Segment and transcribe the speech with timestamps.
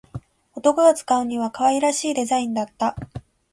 [0.55, 2.95] 男が使うには可愛らしいデザインだった